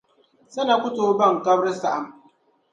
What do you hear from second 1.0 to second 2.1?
baŋ kabira saɣim.